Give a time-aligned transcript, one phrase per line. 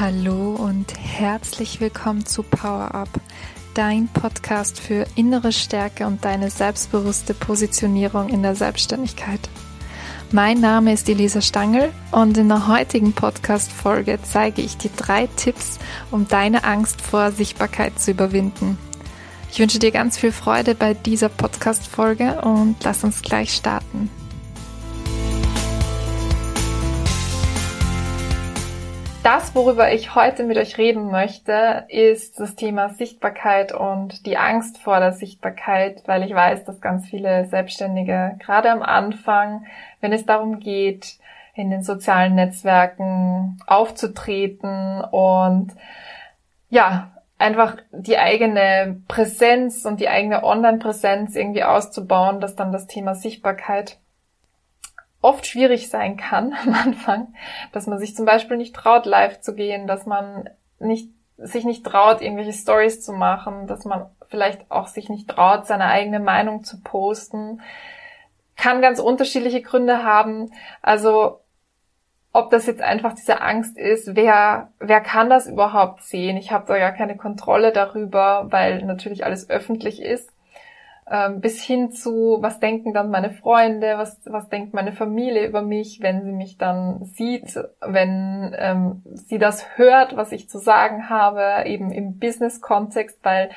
[0.00, 3.08] Hallo und herzlich willkommen zu Power Up,
[3.74, 9.40] dein Podcast für innere Stärke und deine selbstbewusste Positionierung in der Selbstständigkeit.
[10.30, 15.80] Mein Name ist Elisa Stangl und in der heutigen Podcast-Folge zeige ich dir drei Tipps,
[16.12, 18.78] um deine Angst vor Sichtbarkeit zu überwinden.
[19.50, 24.10] Ich wünsche dir ganz viel Freude bei dieser Podcast-Folge und lass uns gleich starten.
[29.28, 34.78] Das, worüber ich heute mit euch reden möchte, ist das Thema Sichtbarkeit und die Angst
[34.78, 39.66] vor der Sichtbarkeit, weil ich weiß, dass ganz viele Selbstständige gerade am Anfang,
[40.00, 41.18] wenn es darum geht,
[41.54, 45.72] in den sozialen Netzwerken aufzutreten und
[46.70, 53.14] ja, einfach die eigene Präsenz und die eigene Online-Präsenz irgendwie auszubauen, dass dann das Thema
[53.14, 53.98] Sichtbarkeit
[55.20, 57.34] oft schwierig sein kann am Anfang,
[57.72, 61.84] dass man sich zum Beispiel nicht traut, live zu gehen, dass man nicht, sich nicht
[61.84, 66.64] traut, irgendwelche Stories zu machen, dass man vielleicht auch sich nicht traut, seine eigene Meinung
[66.64, 67.60] zu posten,
[68.56, 70.52] kann ganz unterschiedliche Gründe haben.
[70.82, 71.40] Also
[72.32, 76.36] ob das jetzt einfach diese Angst ist, wer, wer kann das überhaupt sehen?
[76.36, 80.30] Ich habe da ja keine Kontrolle darüber, weil natürlich alles öffentlich ist
[81.40, 86.00] bis hin zu, was denken dann meine Freunde, was, was denkt meine Familie über mich,
[86.02, 91.66] wenn sie mich dann sieht, wenn ähm, sie das hört, was ich zu sagen habe,
[91.66, 93.50] eben im Business-Kontext, weil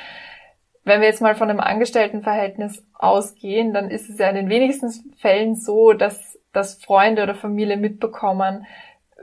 [0.83, 4.89] wenn wir jetzt mal von einem Angestelltenverhältnis ausgehen, dann ist es ja in den wenigsten
[5.17, 8.65] Fällen so, dass, dass Freunde oder Familie mitbekommen,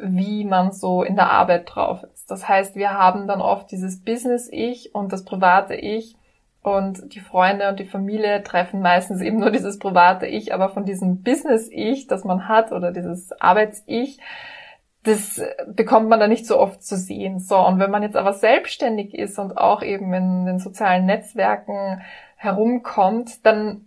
[0.00, 2.30] wie man so in der Arbeit drauf ist.
[2.30, 6.17] Das heißt, wir haben dann oft dieses Business-Ich und das private Ich
[6.62, 10.84] und die Freunde und die Familie treffen meistens eben nur dieses private Ich, aber von
[10.84, 14.18] diesem Business-Ich, das man hat, oder dieses Arbeits-Ich,
[15.04, 17.38] das bekommt man da nicht so oft zu sehen.
[17.38, 22.02] So, und wenn man jetzt aber selbstständig ist und auch eben in den sozialen Netzwerken
[22.36, 23.84] herumkommt, dann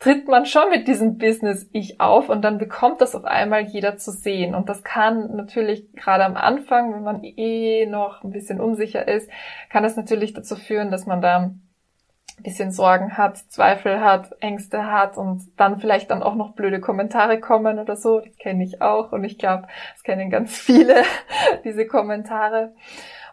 [0.00, 4.10] tritt man schon mit diesem Business-Ich auf und dann bekommt das auf einmal jeder zu
[4.10, 4.54] sehen.
[4.54, 9.30] Und das kann natürlich gerade am Anfang, wenn man eh noch ein bisschen unsicher ist,
[9.70, 11.54] kann das natürlich dazu führen, dass man da
[12.42, 17.40] bisschen Sorgen hat, Zweifel hat, Ängste hat und dann vielleicht dann auch noch blöde Kommentare
[17.40, 18.20] kommen oder so.
[18.20, 21.02] Das kenne ich auch und ich glaube, das kennen ganz viele,
[21.64, 22.74] diese Kommentare.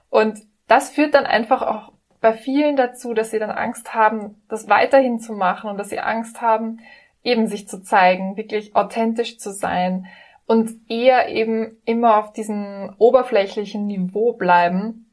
[0.10, 4.70] Und das führt dann einfach auch bei vielen dazu, dass sie dann Angst haben, das
[4.70, 6.80] weiterhin zu machen und dass sie Angst haben,
[7.24, 10.06] eben sich zu zeigen, wirklich authentisch zu sein
[10.46, 15.11] und eher eben immer auf diesem oberflächlichen Niveau bleiben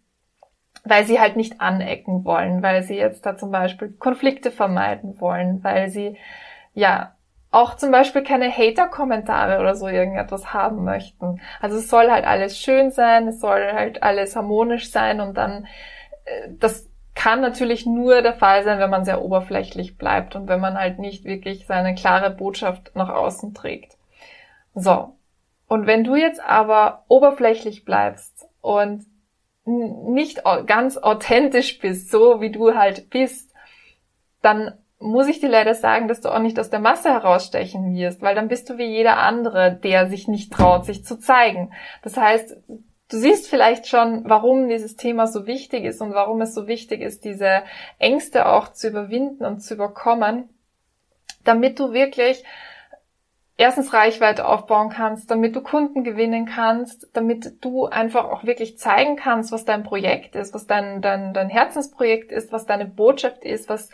[0.84, 5.62] weil sie halt nicht anecken wollen, weil sie jetzt da zum Beispiel Konflikte vermeiden wollen,
[5.62, 6.16] weil sie
[6.75, 7.15] ja
[7.50, 11.41] auch zum Beispiel keine Hater-Kommentare oder so irgendetwas haben möchten.
[11.61, 15.66] Also es soll halt alles schön sein, es soll halt alles harmonisch sein und dann,
[16.25, 20.60] äh, das kann natürlich nur der Fall sein, wenn man sehr oberflächlich bleibt und wenn
[20.60, 23.97] man halt nicht wirklich seine klare Botschaft nach außen trägt.
[24.75, 25.15] So.
[25.66, 29.05] Und wenn du jetzt aber oberflächlich bleibst und
[29.68, 33.52] nicht ganz authentisch bist, so wie du halt bist,
[34.42, 38.20] dann muss ich dir leider sagen, dass du auch nicht aus der Masse herausstechen wirst,
[38.20, 41.72] weil dann bist du wie jeder andere, der sich nicht traut, sich zu zeigen.
[42.02, 46.54] Das heißt, du siehst vielleicht schon, warum dieses Thema so wichtig ist und warum es
[46.54, 47.62] so wichtig ist, diese
[47.98, 50.48] Ängste auch zu überwinden und zu überkommen,
[51.44, 52.42] damit du wirklich
[53.58, 59.16] erstens Reichweite aufbauen kannst, damit du Kunden gewinnen kannst, damit du einfach auch wirklich zeigen
[59.16, 63.68] kannst, was dein Projekt ist, was dein, dein, dein Herzensprojekt ist, was deine Botschaft ist,
[63.68, 63.91] was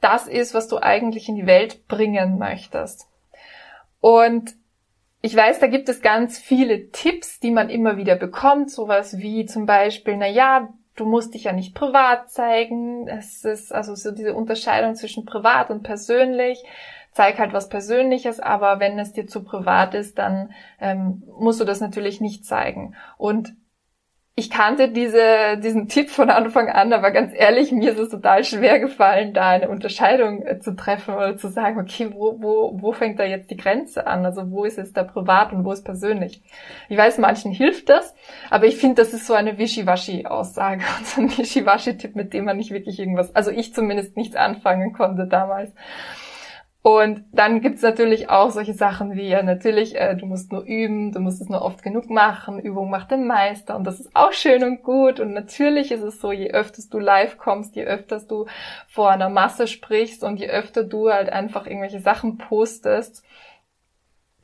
[0.00, 3.08] das ist, was du eigentlich in die Welt bringen möchtest.
[4.00, 4.54] Und
[5.22, 9.46] ich weiß, da gibt es ganz viele Tipps, die man immer wieder bekommt, sowas wie
[9.46, 13.08] zum Beispiel, na ja, du musst dich ja nicht privat zeigen.
[13.08, 16.62] Es ist also so diese Unterscheidung zwischen privat und persönlich
[17.14, 21.64] zeig halt was Persönliches, aber wenn es dir zu privat ist, dann ähm, musst du
[21.64, 22.96] das natürlich nicht zeigen.
[23.16, 23.54] Und
[24.36, 28.42] ich kannte diese, diesen Tipp von Anfang an, aber ganz ehrlich, mir ist es total
[28.42, 32.90] schwer gefallen, da eine Unterscheidung äh, zu treffen oder zu sagen, okay, wo, wo, wo
[32.90, 34.24] fängt da jetzt die Grenze an?
[34.26, 36.42] Also wo ist es da privat und wo ist persönlich?
[36.88, 38.12] Ich weiß, manchen hilft das,
[38.50, 42.56] aber ich finde, das ist so eine Wischiwaschi-Aussage und so ein Wischiwaschi-Tipp, mit dem man
[42.56, 45.70] nicht wirklich irgendwas, also ich zumindest nichts anfangen konnte damals.
[46.86, 51.12] Und dann gibt's natürlich auch solche Sachen wie, ja, natürlich, äh, du musst nur üben,
[51.12, 54.34] du musst es nur oft genug machen, Übung macht den Meister und das ist auch
[54.34, 55.18] schön und gut.
[55.18, 58.44] Und natürlich ist es so, je öfter du live kommst, je öfter du
[58.86, 63.24] vor einer Masse sprichst und je öfter du halt einfach irgendwelche Sachen postest,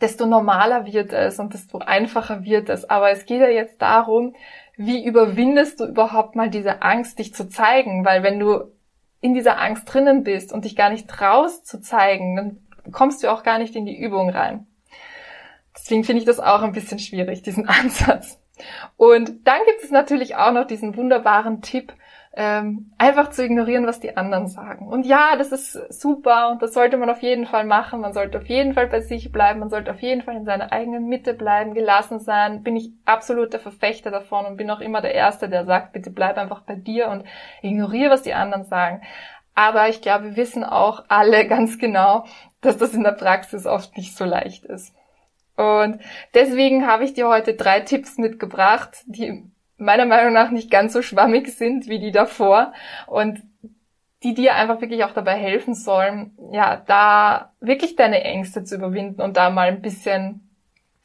[0.01, 2.89] desto normaler wird es und desto einfacher wird es.
[2.89, 4.35] Aber es geht ja jetzt darum,
[4.79, 8.07] wie überwindest du überhaupt mal diese Angst, dich zu zeigen?
[8.07, 8.73] Weil wenn du
[9.21, 13.31] in dieser Angst drinnen bist und dich gar nicht traust zu zeigen, dann kommst du
[13.31, 14.67] auch gar nicht in die Übung rein.
[15.77, 18.41] Deswegen finde ich das auch ein bisschen schwierig, diesen Ansatz.
[18.97, 21.95] Und dann gibt es natürlich auch noch diesen wunderbaren Tipp,
[22.32, 24.87] ähm, einfach zu ignorieren, was die anderen sagen.
[24.87, 28.00] Und ja, das ist super und das sollte man auf jeden Fall machen.
[28.00, 30.71] Man sollte auf jeden Fall bei sich bleiben, man sollte auf jeden Fall in seiner
[30.71, 32.62] eigenen Mitte bleiben, gelassen sein.
[32.62, 36.11] Bin ich absolut der Verfechter davon und bin auch immer der Erste, der sagt, bitte
[36.11, 37.25] bleib einfach bei dir und
[37.62, 39.03] ignoriere, was die anderen sagen.
[39.56, 42.26] Aber ich glaube, wir wissen auch alle ganz genau,
[42.61, 44.94] dass das in der Praxis oft nicht so leicht ist.
[45.56, 46.00] Und
[46.33, 49.50] deswegen habe ich dir heute drei Tipps mitgebracht, die
[49.81, 52.73] meiner Meinung nach nicht ganz so schwammig sind wie die davor
[53.06, 53.43] und
[54.23, 59.23] die dir einfach wirklich auch dabei helfen sollen, ja, da wirklich deine Ängste zu überwinden
[59.23, 60.47] und da mal ein bisschen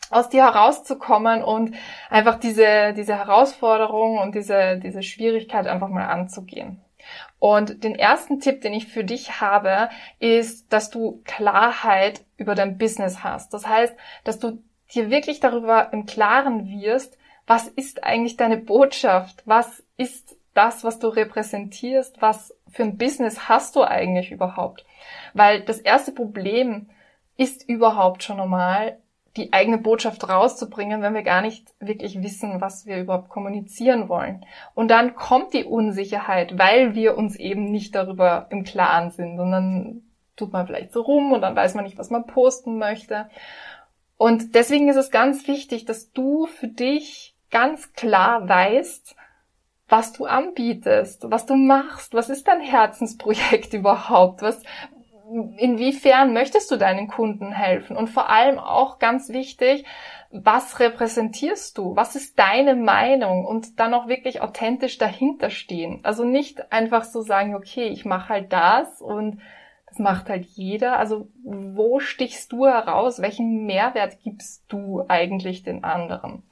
[0.10, 1.76] aus dir herauszukommen und
[2.10, 6.82] einfach diese, diese Herausforderung und diese, diese Schwierigkeit einfach mal anzugehen.
[7.40, 9.90] Und den ersten Tipp, den ich für dich habe,
[10.20, 13.54] ist, dass du Klarheit über dein Business hast.
[13.54, 14.64] Das heißt, dass du
[14.94, 19.44] dir wirklich darüber im Klaren wirst, was ist eigentlich deine Botschaft?
[19.46, 22.22] Was ist das, was du repräsentierst?
[22.22, 24.86] Was für ein Business hast du eigentlich überhaupt?
[25.34, 26.90] Weil das erste Problem
[27.38, 28.98] ist überhaupt schon normal,
[29.38, 34.46] die eigene Botschaft rauszubringen, wenn wir gar nicht wirklich wissen, was wir überhaupt kommunizieren wollen.
[34.74, 39.38] Und dann kommt die Unsicherheit, weil wir uns eben nicht darüber im Klaren sind.
[39.38, 40.04] Dann
[40.38, 43.30] tut man vielleicht so rum und dann weiß man nicht, was man posten möchte.
[44.18, 49.16] Und deswegen ist es ganz wichtig, dass du für dich ganz klar weißt,
[49.88, 54.62] was du anbietest, was du machst, was ist dein Herzensprojekt überhaupt, was,
[55.56, 59.86] inwiefern möchtest du deinen Kunden helfen und vor allem auch ganz wichtig,
[60.32, 61.96] was repräsentierst du?
[61.96, 63.46] Was ist deine Meinung?
[63.46, 66.02] Und dann auch wirklich authentisch dahinter stehen.
[66.04, 69.40] Also nicht einfach so sagen, okay, ich mache halt das und
[69.88, 71.00] das macht halt jeder.
[71.00, 73.22] Also wo stichst du heraus?
[73.22, 76.44] Welchen Mehrwert gibst du eigentlich den anderen?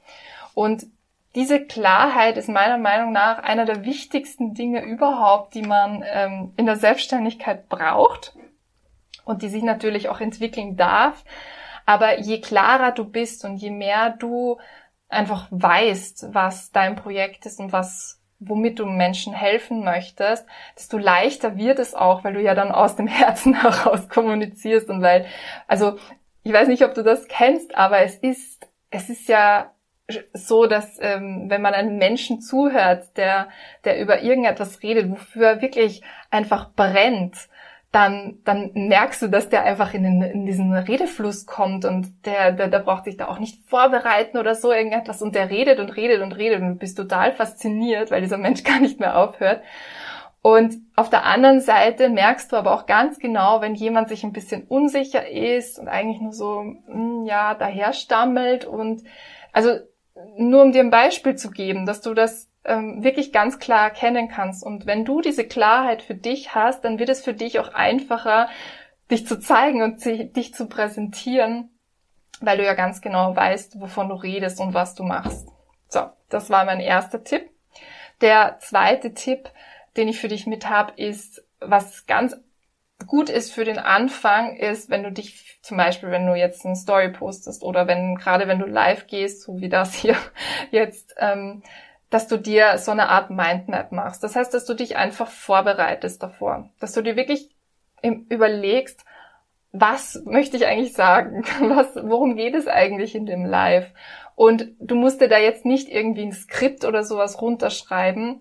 [0.54, 0.86] Und
[1.34, 6.66] diese Klarheit ist meiner Meinung nach einer der wichtigsten Dinge überhaupt, die man ähm, in
[6.66, 8.36] der Selbstständigkeit braucht
[9.24, 11.24] und die sich natürlich auch entwickeln darf.
[11.86, 14.58] Aber je klarer du bist und je mehr du
[15.08, 20.46] einfach weißt, was dein Projekt ist und was womit du Menschen helfen möchtest,
[20.76, 25.02] desto leichter wird es auch, weil du ja dann aus dem Herzen heraus kommunizierst und
[25.02, 25.26] weil,
[25.66, 25.98] also
[26.42, 29.73] ich weiß nicht, ob du das kennst, aber es ist, es ist ja
[30.34, 33.48] so, dass ähm, wenn man einem Menschen zuhört, der,
[33.84, 37.48] der über irgendetwas redet, wofür er wirklich einfach brennt,
[37.90, 42.50] dann, dann merkst du, dass der einfach in, den, in diesen Redefluss kommt und der,
[42.50, 45.90] der, der braucht sich da auch nicht vorbereiten oder so irgendetwas und der redet und
[45.96, 49.62] redet und redet und bist total fasziniert, weil dieser Mensch gar nicht mehr aufhört.
[50.42, 54.32] Und auf der anderen Seite merkst du aber auch ganz genau, wenn jemand sich ein
[54.34, 59.04] bisschen unsicher ist und eigentlich nur so, hm, ja, daher stammelt und
[59.52, 59.78] also
[60.36, 64.28] nur um dir ein Beispiel zu geben, dass du das ähm, wirklich ganz klar erkennen
[64.28, 64.64] kannst.
[64.64, 68.48] Und wenn du diese Klarheit für dich hast, dann wird es für dich auch einfacher,
[69.10, 71.70] dich zu zeigen und dich zu präsentieren,
[72.40, 75.48] weil du ja ganz genau weißt, wovon du redest und was du machst.
[75.88, 77.50] So, das war mein erster Tipp.
[78.20, 79.50] Der zweite Tipp,
[79.96, 82.36] den ich für dich mit habe, ist, was ganz
[83.06, 86.76] gut ist für den Anfang, ist, wenn du dich zum Beispiel, wenn du jetzt eine
[86.76, 90.16] Story postest oder wenn, gerade wenn du live gehst, so wie das hier
[90.70, 91.62] jetzt, ähm,
[92.10, 94.22] dass du dir so eine Art Mindmap machst.
[94.22, 97.50] Das heißt, dass du dich einfach vorbereitest davor, dass du dir wirklich
[98.02, 99.04] überlegst,
[99.72, 101.42] was möchte ich eigentlich sagen?
[101.60, 103.90] Was, worum geht es eigentlich in dem Live?
[104.36, 108.40] Und du musst dir da jetzt nicht irgendwie ein Skript oder sowas runterschreiben,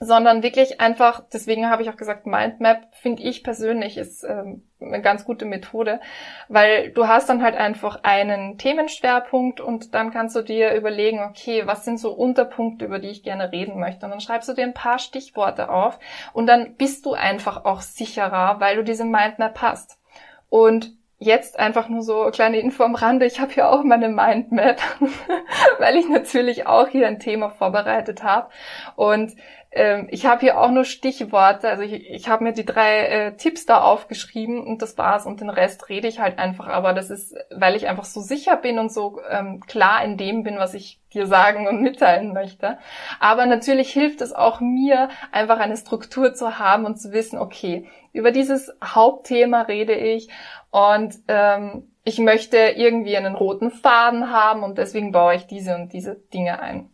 [0.00, 5.00] sondern wirklich einfach, deswegen habe ich auch gesagt, Mindmap finde ich persönlich ist ähm, eine
[5.00, 6.00] ganz gute Methode,
[6.48, 11.66] weil du hast dann halt einfach einen Themenschwerpunkt und dann kannst du dir überlegen, okay,
[11.66, 14.64] was sind so Unterpunkte, über die ich gerne reden möchte und dann schreibst du dir
[14.64, 15.98] ein paar Stichworte auf
[16.32, 19.98] und dann bist du einfach auch sicherer, weil du diese Mindmap hast.
[20.48, 23.26] Und jetzt einfach nur so kleine Info am Rande.
[23.26, 24.80] Ich habe hier auch meine Mindmap,
[25.78, 28.50] weil ich natürlich auch hier ein Thema vorbereitet habe.
[28.96, 29.34] Und
[29.74, 31.68] ähm, ich habe hier auch nur Stichworte.
[31.68, 35.26] Also ich, ich habe mir die drei äh, Tipps da aufgeschrieben und das war's.
[35.26, 36.68] Und den Rest rede ich halt einfach.
[36.68, 40.44] Aber das ist, weil ich einfach so sicher bin und so ähm, klar in dem
[40.44, 42.78] bin, was ich dir sagen und mitteilen möchte.
[43.18, 47.88] Aber natürlich hilft es auch mir, einfach eine Struktur zu haben und zu wissen, okay,
[48.12, 50.28] über dieses Hauptthema rede ich
[50.70, 55.92] und ähm, ich möchte irgendwie einen roten Faden haben und deswegen baue ich diese und
[55.92, 56.93] diese Dinge ein.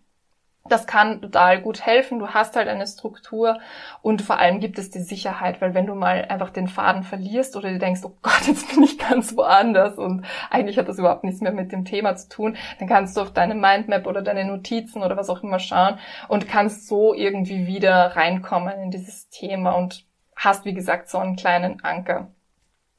[0.68, 2.18] Das kann total gut helfen.
[2.18, 3.58] Du hast halt eine Struktur
[4.02, 7.56] und vor allem gibt es die Sicherheit, weil wenn du mal einfach den Faden verlierst
[7.56, 11.24] oder du denkst, oh Gott, jetzt bin ich ganz woanders und eigentlich hat das überhaupt
[11.24, 14.44] nichts mehr mit dem Thema zu tun, dann kannst du auf deine Mindmap oder deine
[14.44, 15.98] Notizen oder was auch immer schauen
[16.28, 20.04] und kannst so irgendwie wieder reinkommen in dieses Thema und
[20.36, 22.28] hast, wie gesagt, so einen kleinen Anker.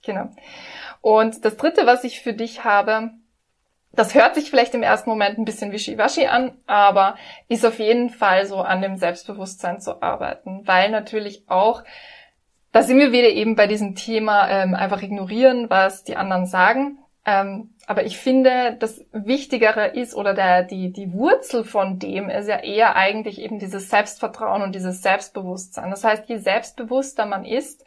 [0.04, 0.30] Genau.
[1.02, 3.12] Und das dritte, was ich für dich habe,
[3.94, 7.16] das hört sich vielleicht im ersten Moment ein bisschen wischiwaschi an, aber
[7.50, 11.84] ist auf jeden Fall so an dem Selbstbewusstsein zu arbeiten, weil natürlich auch,
[12.72, 17.00] da sind wir wieder eben bei diesem Thema ähm, einfach ignorieren, was die anderen sagen.
[17.26, 22.48] Ähm, aber ich finde, das Wichtigere ist oder der, die, die Wurzel von dem ist
[22.48, 25.92] ja eher eigentlich eben dieses Selbstvertrauen und dieses Selbstbewusstsein.
[25.92, 27.86] Das heißt, je selbstbewusster man ist,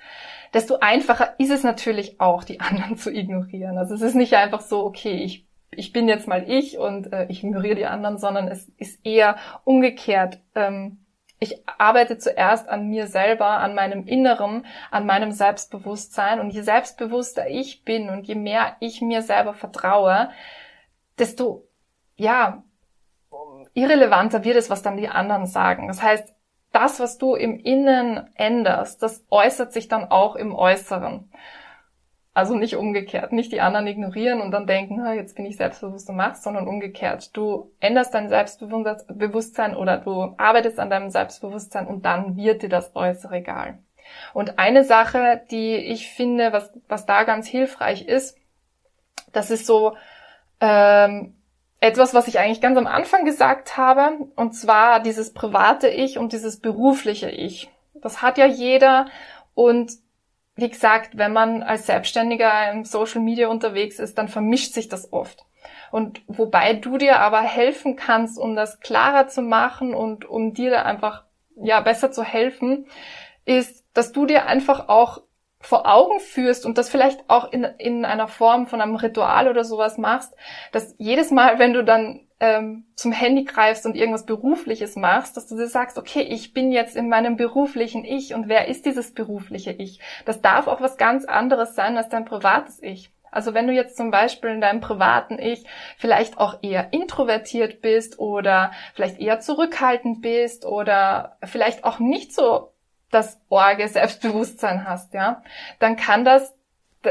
[0.53, 3.79] desto einfacher ist es natürlich auch, die anderen zu ignorieren.
[3.79, 5.47] Also es ist nicht einfach so, okay, ich
[5.79, 9.37] ich bin jetzt mal ich und äh, ich ignoriere die anderen, sondern es ist eher
[9.65, 10.41] umgekehrt.
[10.55, 11.05] Ähm,
[11.41, 16.41] ich arbeite zuerst an mir selber, an meinem Inneren, an meinem Selbstbewusstsein.
[16.41, 20.31] Und je selbstbewusster ich bin und je mehr ich mir selber vertraue,
[21.19, 21.69] desto,
[22.17, 22.63] ja,
[23.75, 25.89] irrelevanter wird es, was dann die anderen sagen.
[25.89, 26.35] Das heißt,
[26.73, 31.31] das, was du im Innen änderst, das äußert sich dann auch im Äußeren.
[32.35, 36.17] Also nicht umgekehrt, nicht die anderen ignorieren und dann denken, jetzt bin ich selbstbewusst und
[36.17, 37.37] machst, sondern umgekehrt.
[37.37, 42.97] Du änderst dein Selbstbewusstsein oder du arbeitest an deinem Selbstbewusstsein und dann wird dir das
[42.97, 43.79] Äußere egal.
[44.33, 48.37] Und eine Sache, die ich finde, was, was da ganz hilfreich ist,
[49.33, 49.97] das ist so
[50.61, 51.37] ähm,
[51.79, 56.33] etwas, was ich eigentlich ganz am Anfang gesagt habe, und zwar dieses private Ich und
[56.33, 57.71] dieses berufliche Ich.
[57.95, 59.07] Das hat ja jeder
[59.55, 59.93] und
[60.57, 65.13] wie gesagt, wenn man als Selbstständiger im Social Media unterwegs ist, dann vermischt sich das
[65.13, 65.45] oft.
[65.91, 70.71] Und wobei du dir aber helfen kannst, um das klarer zu machen und um dir
[70.71, 71.25] da einfach,
[71.57, 72.87] ja, besser zu helfen,
[73.45, 75.23] ist, dass du dir einfach auch
[75.61, 79.65] vor Augen führst und das vielleicht auch in, in einer Form von einem Ritual oder
[79.65, 80.35] sowas machst,
[80.73, 85.47] dass jedes Mal, wenn du dann ähm, zum Handy greifst und irgendwas Berufliches machst, dass
[85.47, 89.15] du dir sagst, okay, ich bin jetzt in meinem beruflichen Ich und wer ist dieses
[89.15, 90.01] berufliche Ich?
[90.25, 93.11] Das darf auch was ganz anderes sein als dein privates Ich.
[93.31, 95.65] Also wenn du jetzt zum Beispiel in deinem privaten Ich
[95.97, 102.73] vielleicht auch eher introvertiert bist oder vielleicht eher zurückhaltend bist oder vielleicht auch nicht so
[103.11, 105.43] das orge Selbstbewusstsein hast, ja,
[105.81, 106.55] dann kann das,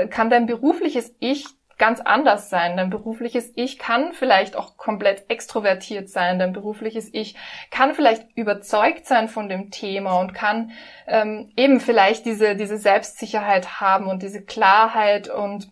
[0.10, 1.46] kann dein berufliches Ich
[1.78, 2.78] ganz anders sein.
[2.78, 6.40] Dein berufliches Ich kann vielleicht auch komplett extrovertiert sein.
[6.40, 7.36] Dein berufliches Ich
[7.72, 10.72] kann vielleicht überzeugt sein von dem Thema und kann
[11.08, 15.72] ähm, eben vielleicht diese, diese Selbstsicherheit haben und diese Klarheit und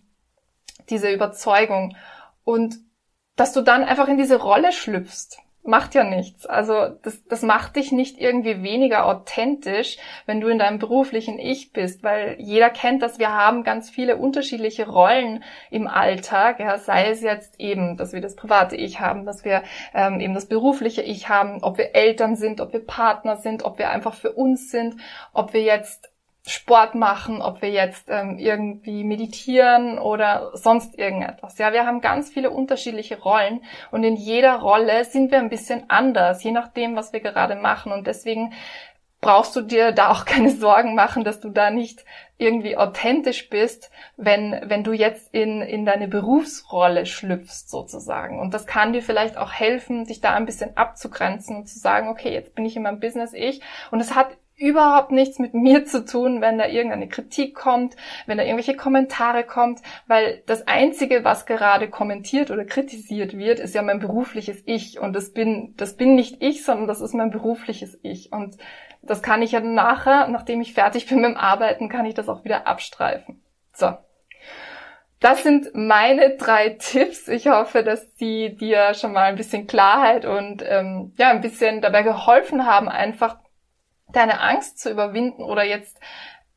[0.89, 1.95] diese Überzeugung.
[2.43, 2.75] Und
[3.35, 6.45] dass du dann einfach in diese Rolle schlüpfst macht ja nichts.
[6.45, 11.71] Also das, das macht dich nicht irgendwie weniger authentisch, wenn du in deinem beruflichen Ich
[11.71, 17.09] bist, weil jeder kennt das, wir haben ganz viele unterschiedliche Rollen im Alltag, ja, sei
[17.09, 19.63] es jetzt eben, dass wir das private Ich haben, dass wir
[19.93, 23.77] ähm, eben das berufliche Ich haben, ob wir Eltern sind, ob wir Partner sind, ob
[23.77, 24.95] wir einfach für uns sind,
[25.33, 26.11] ob wir jetzt
[26.47, 31.59] Sport machen, ob wir jetzt ähm, irgendwie meditieren oder sonst irgendetwas.
[31.59, 35.83] Ja, wir haben ganz viele unterschiedliche Rollen und in jeder Rolle sind wir ein bisschen
[35.89, 37.91] anders, je nachdem, was wir gerade machen.
[37.91, 38.53] Und deswegen
[39.21, 42.03] brauchst du dir da auch keine Sorgen machen, dass du da nicht
[42.39, 48.39] irgendwie authentisch bist, wenn, wenn du jetzt in, in deine Berufsrolle schlüpfst sozusagen.
[48.39, 52.09] Und das kann dir vielleicht auch helfen, dich da ein bisschen abzugrenzen und zu sagen,
[52.09, 54.29] okay, jetzt bin ich in meinem Business ich und es hat
[54.61, 57.95] überhaupt nichts mit mir zu tun, wenn da irgendeine Kritik kommt,
[58.27, 63.73] wenn da irgendwelche Kommentare kommt, weil das Einzige, was gerade kommentiert oder kritisiert wird, ist
[63.73, 67.31] ja mein berufliches Ich und das bin, das bin nicht ich, sondern das ist mein
[67.31, 68.57] berufliches Ich und
[69.01, 72.29] das kann ich ja nachher, nachdem ich fertig bin mit dem Arbeiten, kann ich das
[72.29, 73.41] auch wieder abstreifen.
[73.73, 73.93] So.
[75.19, 77.27] Das sind meine drei Tipps.
[77.27, 81.81] Ich hoffe, dass sie dir schon mal ein bisschen Klarheit und ähm, ja ein bisschen
[81.81, 83.37] dabei geholfen haben, einfach
[84.13, 85.99] deine Angst zu überwinden oder jetzt,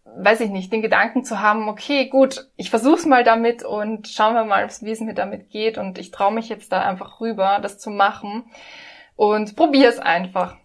[0.04, 4.34] weiß ich nicht, den Gedanken zu haben, okay, gut, ich versuch's mal damit und schauen
[4.34, 7.58] wir mal, wie es mir damit geht und ich traue mich jetzt da einfach rüber,
[7.62, 8.44] das zu machen
[9.16, 10.56] und probier's einfach.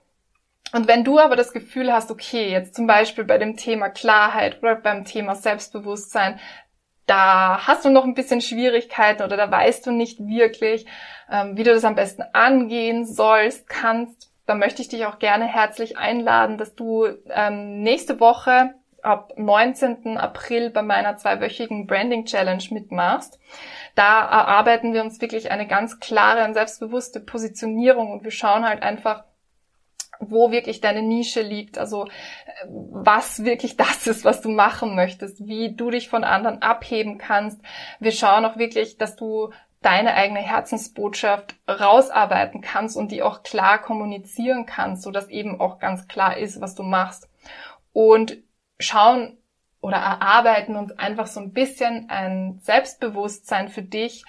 [0.72, 4.62] Und wenn du aber das Gefühl hast, okay, jetzt zum Beispiel bei dem Thema Klarheit
[4.62, 6.39] oder beim Thema Selbstbewusstsein,
[7.08, 10.86] da hast du noch ein bisschen Schwierigkeiten oder da weißt du nicht wirklich,
[11.31, 15.46] ähm, wie du das am besten angehen sollst, kannst, da möchte ich dich auch gerne
[15.46, 20.18] herzlich einladen, dass du ähm, nächste Woche ab 19.
[20.18, 23.39] April bei meiner zweiwöchigen Branding Challenge mitmachst.
[23.94, 28.82] Da erarbeiten wir uns wirklich eine ganz klare und selbstbewusste Positionierung und wir schauen halt
[28.82, 29.24] einfach,
[30.20, 35.46] wo wirklich deine Nische liegt, also äh, was wirklich das ist, was du machen möchtest,
[35.46, 37.62] wie du dich von anderen abheben kannst.
[38.00, 43.79] Wir schauen auch wirklich, dass du deine eigene Herzensbotschaft rausarbeiten kannst und die auch klar
[43.81, 47.29] kommunizieren kannst, so dass eben auch ganz klar ist, was du machst.
[47.93, 48.38] Und
[48.79, 49.38] schauen
[49.81, 54.25] oder erarbeiten uns einfach so ein bisschen ein Selbstbewusstsein für dich,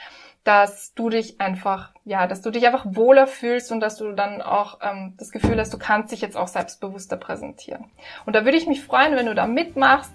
[0.50, 4.42] dass du dich einfach, ja, dass du dich einfach wohler fühlst und dass du dann
[4.42, 7.84] auch ähm, das Gefühl hast, du kannst dich jetzt auch selbstbewusster präsentieren.
[8.26, 10.10] Und da würde ich mich freuen, wenn du da mitmachst.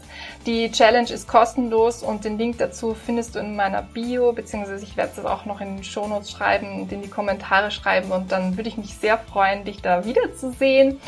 [0.45, 4.97] Die Challenge ist kostenlos und den Link dazu findest du in meiner Bio, beziehungsweise ich
[4.97, 8.57] werde es auch noch in den Shownotes schreiben und in die Kommentare schreiben und dann
[8.57, 10.99] würde ich mich sehr freuen, dich da wiederzusehen.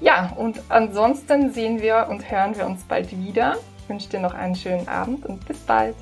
[0.00, 3.56] Ja, und ansonsten sehen wir und hören wir uns bald wieder.
[3.82, 5.96] Ich wünsche dir noch einen schönen Abend und bis bald.